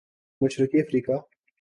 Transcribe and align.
مشرقی 0.41 0.79
افریقہ 0.79 1.17